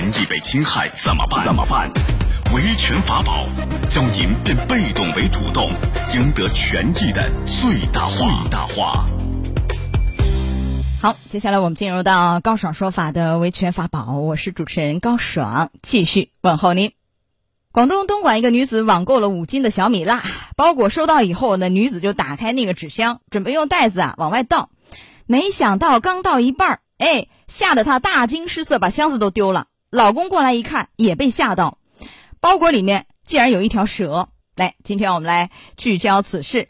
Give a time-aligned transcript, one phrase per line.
[0.00, 1.44] 权益被侵害怎么办？
[1.44, 1.90] 怎么办？
[2.54, 3.44] 维权法宝，
[3.90, 5.68] 教您变被动为主动，
[6.14, 8.16] 赢得权益的最大化。
[8.16, 9.04] 最大化。
[11.02, 16.92] 好，接下来我们进入到高爽说法的维权法宝，我是主持人高爽，继续问候您。
[17.70, 20.24] 广东东莞一个女子网购了五斤的小米辣，
[20.56, 24.70] 包裹收到以后呢，女子就打开那个纸箱，准备用袋子啊往外倒，
[25.26, 29.66] 没想到刚倒一半儿，哎，吓得她大惊失色，把箱子都丢了。
[29.90, 31.78] 老公过来一看，也被吓到。
[32.40, 34.28] 包裹里面竟然有一条蛇！
[34.54, 36.68] 来，今天我们来聚焦此事，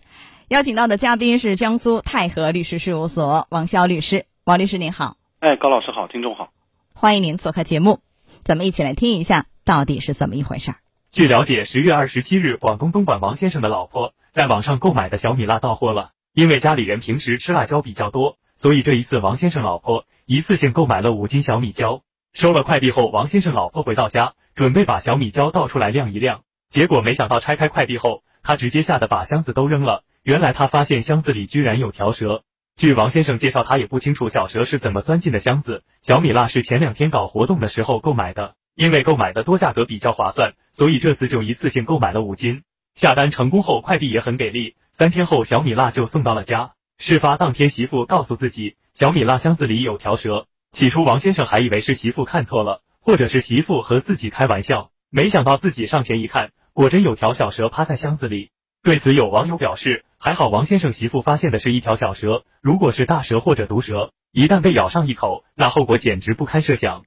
[0.49, 4.25] 邀请到的嘉宾是江苏泰和律师事务所王潇律师。
[4.45, 6.49] 王律师您好，哎，高老师好，听众好，
[6.95, 8.01] 欢迎您做客节目，
[8.43, 10.79] 咱们一起来听一下到底是怎么一回事儿。
[11.13, 16.13] 据了解，十月二十七日，广东东莞王先生的老婆在网上购买的小米辣到货了。
[16.33, 22.01] 因为家里人平时吃辣椒比较多，所以这一次王先生老婆一次性购买了五斤小米椒。
[22.33, 24.35] 收了快递后，王先生老婆回到家。
[24.57, 30.03] 准备把小米椒倒出来晾一晾，结果没想到拆开快递后，他直接吓得把箱子都扔了。
[30.23, 32.43] 原来他发现箱子里居然有条蛇。
[32.77, 35.83] 据王先生介绍，他也不清楚小蛇是怎么钻进的箱子。
[36.03, 42.65] 小米辣是前两天搞活动的时候购买的，因为购买的多，价格比较划算，所以这次就一次性购买了五斤。
[42.95, 46.73] 下单成功后，快递也很给力，三天后小米辣就送到了家。
[46.99, 52.83] 事发当天，媳妇告诉自己小米辣箱子里有条蛇，起初王先生还以为是媳妇看错了。
[53.03, 58.51] 或者是媳妇和自己开玩笑，没想到自己上前一看，果真有条小蛇趴在箱子里。
[58.83, 67.05] 对此，有网友表示，还好王先生媳妇发现的是一条小蛇，如果是大蛇或者毒蛇，一旦被咬上一口，那后果简直不堪设想。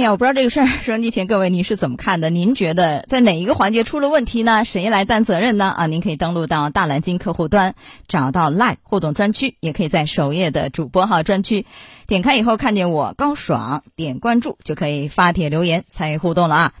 [0.00, 2.30] 哎呀，我不知道这个事儿，收音机前各位您是怎么看的？
[2.30, 4.64] 您觉得在哪一个环节出了问题呢？
[4.64, 5.66] 谁来担责任呢？
[5.66, 7.74] 啊，您可以登录到大蓝鲸客户端，
[8.08, 11.66] 找到 Live 互动专区，也可以在首页的主播号专区
[12.06, 16.72] 点开以后看见我高爽，点关注就可以发帖留言参与互动了啊。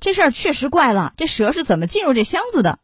[0.00, 2.80] 这事儿确实怪了，这蛇是怎么进入这箱子的？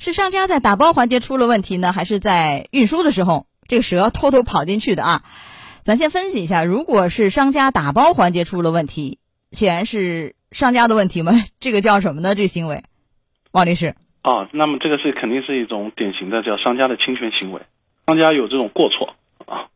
[0.00, 5.22] 是商家在打包环节出了问题呢，还是在运输的时候这个蛇偷偷跑进去的啊？
[5.84, 9.20] 咱先分析一下，如果是商家打包环节出了问题，
[9.52, 11.32] 显然是商家的问题吗？
[11.60, 12.34] 这个叫什么呢？
[12.34, 12.82] 这行为，
[13.52, 13.94] 王律师。
[14.22, 17.62] 啊，那么这个是肯定是一种典型的叫商家的侵权行为，
[18.06, 19.14] 商家有这种过错
[19.46, 19.68] 啊。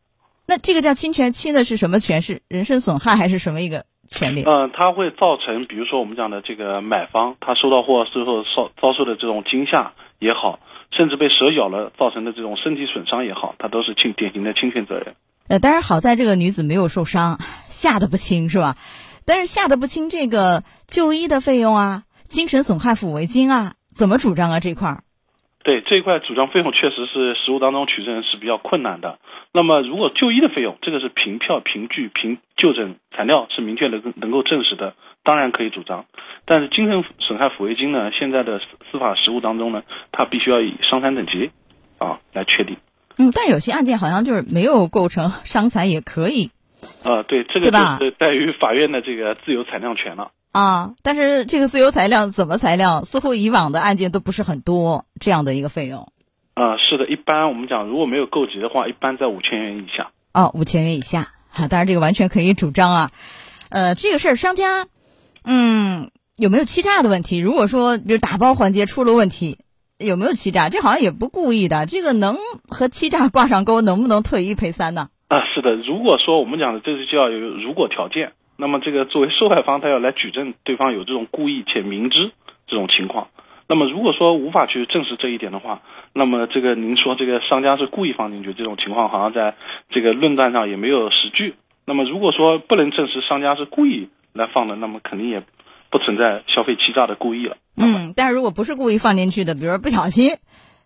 [0.45, 2.21] 那这个叫侵权，侵的是什么权？
[2.21, 4.43] 是人身损害还是什么一个权利？
[4.43, 10.59] 嗯，它会造成，比如说我们讲的这个买方，他收到货之后遭遭受的这种惊吓也好，
[10.91, 15.15] 甚至被蛇咬了造成的这种身体损伤也好，它都是侵典型的侵权责任。
[15.47, 17.39] 呃，当然好在这个女子没有受伤，
[17.69, 18.75] 吓得不轻是吧？
[19.25, 24.59] 但是吓得不轻，这个就医的费用啊，精神损害抚慰金啊，怎么主张啊？
[24.59, 25.03] 这块儿？
[25.63, 29.17] 对这一块主张费用确实是实务当中取证是比较困难的。
[29.53, 36.05] 那么如果就医的费用，这个是凭票、凭据、凭就诊材料是明确能够能够证实的，当然可以主张。
[36.43, 38.59] 但是精神损害抚慰金呢，现在的
[38.91, 41.49] 司法实务当中呢，它必须要以伤残等级
[41.97, 42.75] 啊来确定。
[43.17, 46.51] 嗯，但有些案件好像就是没有构成伤残也可以。
[47.03, 50.31] 啊，对，这个就是在于法院的这个自由裁量权了。
[50.51, 53.03] 啊，但是这个自由裁量怎么裁量？
[53.05, 56.11] 似乎以往的案件都不是很多这样的一个费用。
[56.53, 60.11] 啊，是的，一般我们讲如果没有购及的话，一般在五千元以下。
[60.33, 63.11] 哦，五千元以下，哈，当然这个完全可以主张啊。
[63.69, 64.85] 呃，这个事儿商家，
[65.43, 67.39] 嗯，有没有欺诈的问题？
[67.39, 69.59] 如果说比如打包环节出了问题。
[69.99, 70.69] 有没有欺诈？
[70.69, 72.35] 这好像也不故意的，这个能
[72.67, 73.79] 和欺诈挂上钩？
[73.79, 75.07] 能不能退一赔三呢？
[75.33, 75.75] 啊，是的。
[75.75, 82.31] 如果说我们讲的这是就要有如果条件，那么这个作为受害方，他要来举证对方有这种故意且明知
[82.67, 83.29] 这种情况。
[83.67, 85.81] 那么如果说无法去证实这一点的话，
[86.13, 89.55] 那么这个您说这个商家是故意放进去这种情况，好像在
[89.89, 91.55] 这个论断上也没有实据。
[91.85, 95.43] 那么如果说不能证实商家是故意来放的，那么肯定也。
[95.93, 97.55] 不存在消费欺诈的故意了。
[97.77, 100.31] 嗯，但是如果不是故意放进去的，比如说不小心，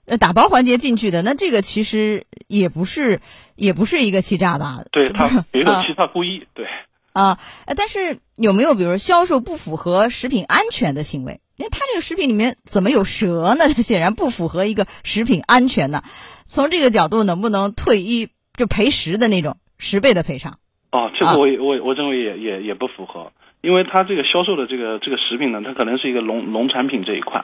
[0.08, 3.20] 呃，打包环节进去的，那这个其实也不是，
[3.56, 4.84] 也不是一个欺诈吧？
[4.92, 6.66] 对他没 有欺诈故意，对。
[7.12, 7.40] 啊，
[7.76, 11.42] 但是有没有比如销售不符合食品安全的行为？
[11.58, 13.68] 那他这个食品里面怎么有蛇呢？
[13.84, 16.04] 显然不符合一个食品安全呢。
[16.46, 20.60] 从这个角度，能不能退一就赔十的那种十倍的赔偿？
[20.92, 23.34] 哦，这个我我我认为也也也不符合。
[23.60, 27.44] 因为它这个销售的这个这个食品呢，它可能是一个农农产品这一块，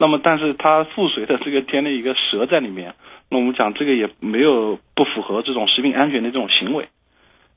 [0.00, 2.94] 那么但是它附随的这个添了一个蛇在里面，
[3.28, 6.88] 那我们讲这个也没有不符合这种食品安全的这种行为，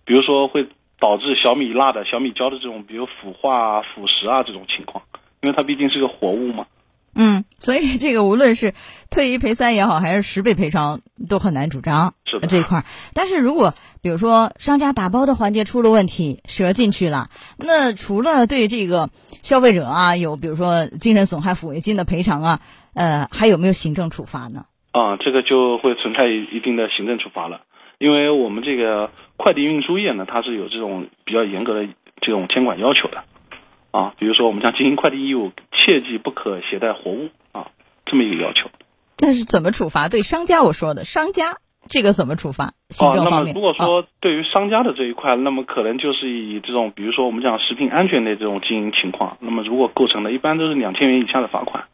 [0.03, 0.67] 比如说会
[0.99, 5.05] 导致小米辣的小米椒的这种比如腐化腐蚀啊这种情况，
[5.41, 6.67] 因为它毕竟是个活物嘛。
[7.15, 8.73] 嗯，所以这个无论是
[9.09, 10.99] 退一赔三也好，还是十倍赔偿，
[11.29, 12.13] 都很难主张。
[12.25, 12.85] 是的这一块儿。
[13.13, 19.09] 但是如果比如说商家打包的环节出了问题，折进去了，那除了对这个
[19.41, 22.59] 消费者啊有比如说精神损害抚慰金的赔偿啊，
[22.93, 24.65] 呃，还有没有行政处罚呢？
[24.91, 27.61] 啊，这个就会存在一定的行政处罚了，
[27.99, 31.87] 因为我们这个快递运输业呢，它是有这种比较严格的
[32.21, 33.23] 这种监管要求的，
[33.93, 37.67] 啊，比如说我们讲经营快递业务，切记不可携带活物啊，
[38.07, 38.67] 这么一个要求。
[39.15, 40.09] 但是怎么处罚？
[40.09, 41.57] 对商家我说的，商家
[41.87, 42.73] 这个怎么处罚？
[42.89, 43.53] 行哦，政方面。
[43.53, 51.85] 那么如果啊说对于商家的这一块，那么可能就是以这种，比如说我们讲食品安全的这种经营情况，那么如果构成的，一般都是两千元以下的罚款。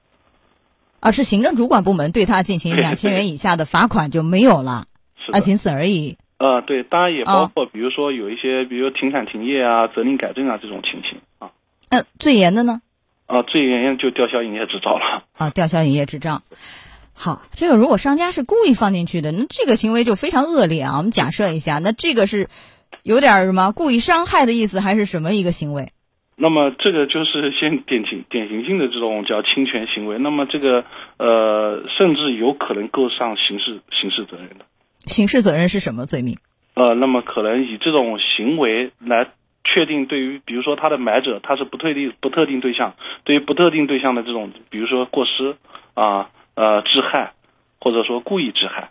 [1.02, 4.86] 啊，是行政主管部门对他进行对两千元以下的罚款就没有了
[5.26, 6.18] 是啊，仅此而已。
[6.38, 11.20] 呃，对，当然也包哦括比如说有一些，比如停产停业啊、责令改正啊这种情形
[11.90, 12.00] 啊。
[12.00, 12.82] 那最严的呢？
[13.26, 15.24] 啊，最严就吊销营业执照了。
[15.38, 16.42] 啊，吊销营业执照。
[17.14, 20.98] 好，这个如果商家是故意放进去的，那这个行为就非常恶劣啊。
[20.98, 22.48] 我们假设一下，那这个是
[23.04, 25.90] 有点什么故意伤害的意思，还是什么一个行为？
[26.42, 30.86] 那么这个就是先典型典型性的这种叫侵权行为，那么这个
[31.18, 34.66] 呃，甚至有可能构上刑事刑事责任的。
[35.00, 36.38] 刑事责任是什么罪名？
[36.76, 39.28] 呃，那么可能以这种行为来
[39.64, 45.56] 确定，对于比如说他的买者他是不特定不特定对象，对于不特定对象的这种，比如说过失
[45.94, 47.34] 啊呃致害，
[47.80, 48.90] 或者说故意致害。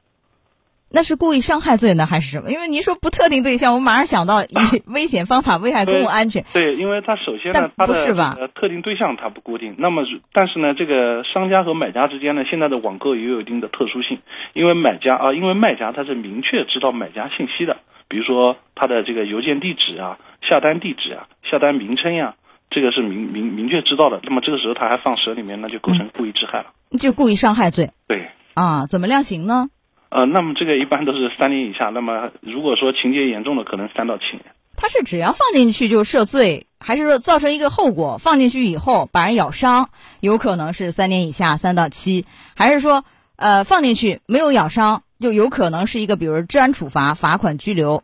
[0.91, 2.50] 那是故意伤害罪呢，还是什么？
[2.50, 4.56] 因为您说不特定对象，我马上想到以
[4.87, 6.43] 危险方法危害公共安全。
[6.55, 9.75] 对，因为它首先呢，但它的特定对象它不固定。
[9.76, 14.21] 那么，但是呢，这个商家和买家之间呢，现在的网购也有一定的特殊性，
[14.55, 17.76] 因为买家啊，因为卖家他是明确知道买家信息的，
[18.09, 20.17] 比如说他的这个邮件地址啊、
[20.49, 22.35] 下单地址啊、下单名称呀、
[22.71, 24.21] 这个是明明明确知道的。
[24.23, 26.67] 那么这个时候他还放蛇里面，那就构成故意致害了。
[26.99, 28.29] 就故意伤害罪对。
[28.55, 28.87] 啊？
[28.87, 29.69] 怎么量刑呢？
[30.09, 31.91] 呃，那么这个一般都是三年以下。
[31.91, 34.47] 那么如果说情节严重的，可能三到七年。
[34.75, 38.17] 他是只要放进去就涉罪，还是说造成一个后果？
[38.19, 39.91] 放进去以后把人咬伤，
[40.21, 42.25] 有可能是三年以下三到七，
[42.56, 43.05] 还是说
[43.37, 48.03] 呃放进去没有咬伤，就有可能是一个比如治安处罚、罚款、拘留，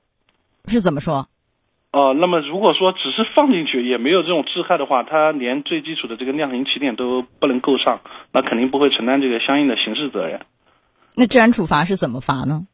[0.67, 1.27] 是怎么说？
[1.95, 8.01] 哦、那么如果说只是放进去，也没有这种致害的话，他连最基础的这个量刑起点都不能够上，
[8.33, 10.41] 那肯定不会承担这个相应的刑事责任。
[11.17, 12.67] 那治安处罚是怎么罚呢？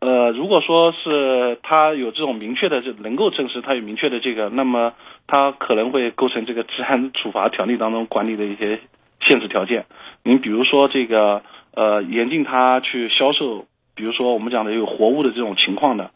[0.00, 4.92] 呃，如果说是他有这种明确的，这能够证实他有明确的这个，那么
[5.28, 8.80] 他可能会构成这个治安处罚条例当中管理的一些
[9.20, 9.86] 限制条件。
[10.24, 11.42] 您比如说这个
[11.76, 16.10] 呃，严禁他去销售，比如说我们讲的有活物的这种情况的，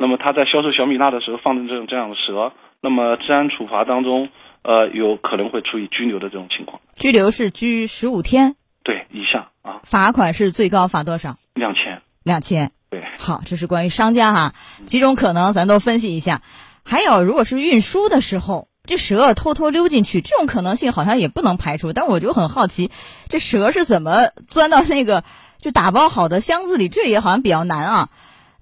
[0.00, 4.30] 那么他在销售小米辣的时候放这种这样的蛇，那么治安处罚当中
[4.62, 6.80] 呃有可能会处以拘留的这种情况。
[6.94, 11.36] 拘留是拘十五天，对，以下啊罚款是最高罚多少？
[11.52, 12.00] 两千。
[12.22, 12.72] 两千。
[12.88, 13.04] 对。
[13.18, 14.54] 好，这是关于商家哈，
[14.86, 16.40] 几种可能咱都分析一下。
[16.82, 21.92] 还有，如果是运输的时候，这蛇偷偷溜进去，这种可能性好像也不能排除。
[21.92, 22.90] 但我就很好奇，
[23.28, 25.24] 这蛇是怎么钻到那个
[25.60, 26.88] 就打包好的箱子里？
[26.88, 28.08] 这也好像比较难啊。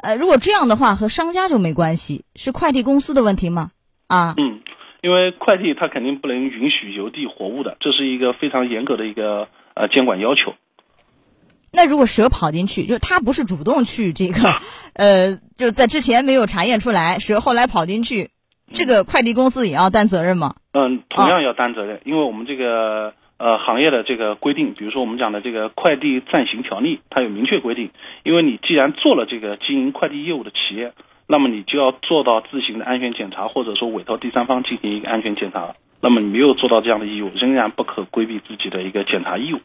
[0.00, 3.70] 呃，如果这样的话，和商家就没关系，是快递公司的问题吗？
[4.06, 4.60] 啊，嗯，
[5.02, 10.54] 因为快递它肯定不能允许邮递活物的，这是一个非常严格的一个呃监管要求。
[11.70, 14.56] 那如果蛇跑进去，就它不是主动去这个，
[14.94, 18.30] 呃，就在之前没有查验出来，蛇后来跑进去，
[18.72, 20.54] 这个快递公司也要担责任吗？
[20.72, 27.90] 嗯，同样要担责任，因为我们这个呃行业的这个规定，比如说我们讲的这个快递暂行条例，它有明确规定，
[28.24, 30.92] 因为你既然做了这个经营快递业务的企业，
[31.26, 35.74] 那么你就要做到自行的安全检查，或者说委托第三方进行一个安全检查。
[36.00, 39.60] 那么你没有做到这样的义务，仍然不可规避自己的一个检查义务。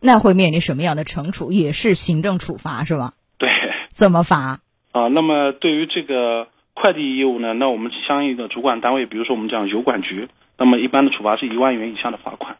[0.00, 1.52] 那会面临什么样的惩处？
[1.52, 3.12] 也是行政处罚是吧？
[3.38, 3.48] 对。
[3.88, 4.60] 怎么罚？
[4.92, 12.56] 啊，那么对于这个快递业务呢，那我们相应的主管单位，比如说我们讲邮管局，那么一般的处罚是一万元以下的罚款。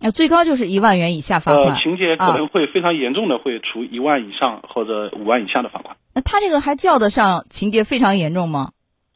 [0.00, 1.74] 那最高就是一万元以下罚款。
[1.74, 5.96] 呃，情节可能会非常严重的，会处一万以上或者五万以下的罚款。
[6.14, 8.72] 那他这个还叫得上情节非常严重吗？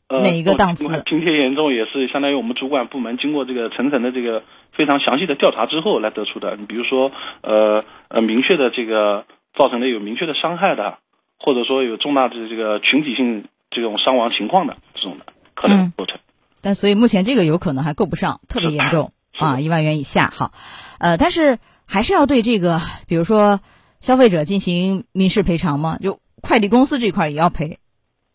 [0.08, 1.02] 呃，哪一个档次？
[1.06, 4.42] 情节严重也是相当于我们主管部门经过这个层层的这个
[4.76, 6.56] 非常详细的调查之后来得出的。
[6.56, 9.24] 你比如说，呃呃，明确的这个
[9.56, 10.98] 造成的有明确的伤害的，
[11.38, 16.16] 或者说有重大的这个群体性这种伤亡情况的这种的，可能构成。
[16.16, 16.20] 嗯、
[16.62, 20.32] 但所以目前这个有可能还够不上，特别严重啊，一万元以下。
[20.34, 20.52] 好，
[20.98, 23.60] 呃，但是还是要对这个，比如说
[24.00, 25.98] 消费者进行民事赔偿吗？
[26.00, 27.78] 就快递公司这块也要赔。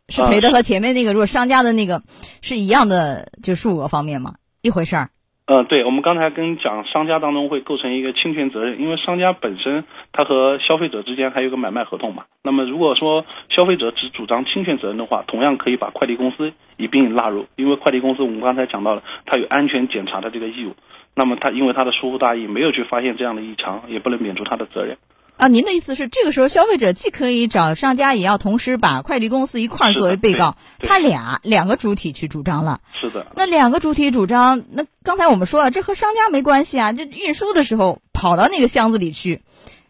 [0.08, 2.04] 是赔的和前面那个，如果商家的那个
[2.40, 5.10] 是一样的，就数额方面嘛，一回事儿。
[5.48, 12.24] 嗯，对，我们刚才跟讲商家当中会构成一个侵权责任，因为商家本身他和消费者之间还有个买卖合同嘛。
[12.42, 20.76] 那么如果说消费者只主张侵权责任的话，同样可以把快递公司一并纳入，因为快递公司我们刚才讲到了，他有安全检查的这个义务。
[21.14, 24.98] 那么他因为他的疏忽大意，没有去发现这样的异常，也不能免除他的责任。
[25.38, 32.80] 啊，您的意思是，这个时候消费者既可以找商家，也要同时把快递公司一块儿作为被告，他俩两个主体去主张了。
[32.94, 33.28] 是的。
[33.36, 39.42] 那两个主体主张，那刚才我们说了，这和商家没关系啊，这运输的时候跑到那个箱子里去，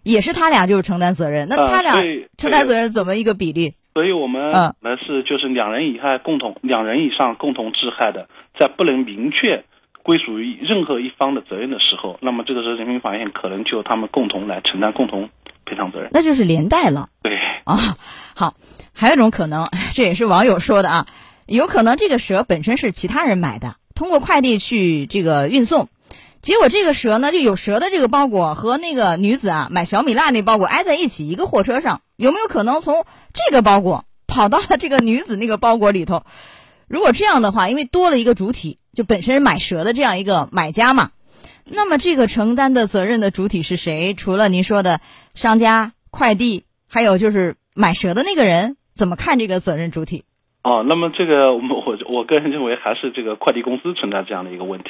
[0.01, 1.47] 也是他俩就是承担责任。
[1.47, 2.03] 那他俩
[2.37, 3.75] 承担责任怎么一个比例？
[3.93, 8.27] 所以我们呢是就是两人以害共同，两人以上共同致害的，
[8.59, 9.63] 在不能明确。
[10.05, 15.31] 归属于任何一方的责任的时候，那么这个时候人民法院可能就他们共同来承担共同
[15.65, 17.09] 赔偿责任，那就是连带了。
[17.23, 17.33] 对
[17.63, 17.97] 啊，
[18.35, 18.53] 好，
[18.93, 21.07] 还有一种可能， 这也是网友说的啊，
[21.47, 25.89] 有可能这个蛇本身是其他人买的，通过快递去这个运送，
[26.39, 36.21] 结果这个蛇呢就有蛇的这个包裹和那个女子啊买小米辣那包裹挨在一起一个货车上，有没有可能从这个包裹跑到了这个女子那个包裹里头？
[36.87, 38.79] 如果这样的话，因为多了一个主体。
[38.95, 41.11] 就本身买蛇的这样一个买家嘛，
[41.65, 44.13] 那么这个承担的责任的主体是谁？
[44.13, 45.01] 除了您说的
[45.33, 50.23] 商家、快递，还有就是买蛇的那个人，怎么看这个责任主体？
[50.63, 54.89] 哦，那么这个我我我个人认为还是这个快递公司存在这样的一个问题，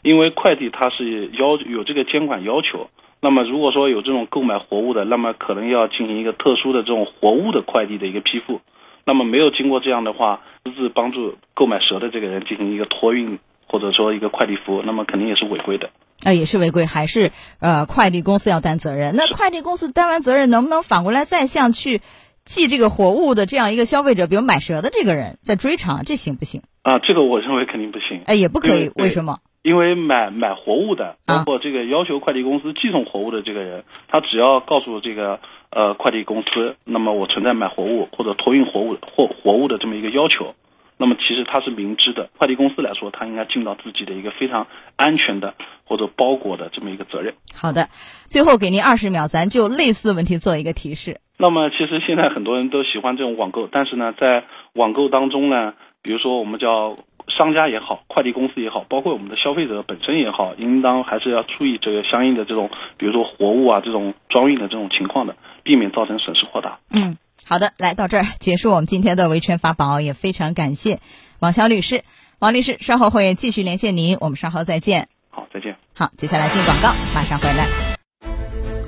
[0.00, 2.88] 因为快递它是要有这个监管要求，
[3.20, 8.62] 那么如果说有这种购买活物的，那么可能要进行一个特殊的这种活物的快递的一个批复。
[9.04, 15.90] 那么没有经过这样的话，私自帮助购买蛇的这个人进行一个托运或者说一个快递服务，那么肯定也是违规的。
[16.22, 19.16] 啊，也是违规，还是呃快递公司要担责任？
[19.16, 22.00] 那快递公司担完责任，能不能反过来再向去
[22.44, 26.62] 寄这个活物的这样一个消费者，比如买蛇的这个人在追偿，这行不行？
[26.82, 28.22] 啊，这个我认为肯定不行。
[28.26, 29.38] 哎，也不可以，为什么？
[29.62, 35.38] 因为买买活物的，包括这个要求快递公司寄送活物的这个人，他只要告诉这个
[35.70, 40.56] 呃快递公司，那么我存在买活物或者托运活物或活物的这么一个要求，
[40.96, 42.28] 那么其实他是明知的。
[42.36, 47.34] 快递公司来说，他应该尽到自己的一个非常安全的或者包裹的这么一个责任。
[47.54, 47.88] 好的，
[48.26, 51.20] 最后给您二十秒，咱就类似问题做一个提示。
[51.38, 56.96] 那么其实现在很多人都喜欢这种网购，但是呢，在网购当中呢，比如说我们叫。
[57.28, 66.80] 商家也好，快递公司也好，包括我们的消费者本身也好，应当还是要注意这个相应的这种，比如说活物啊这种装运的这种情况的，避免造成损失扩大。
[66.90, 70.98] 嗯，好的，来到这儿结束我们今天的维权法宝，也非常感谢
[71.38, 72.02] 王潇律师。
[72.40, 75.06] 王律师稍后会继续连线您，我们稍后再见。
[75.30, 75.76] 好，再见。
[75.94, 77.81] 好，接下来进广告，马上回来。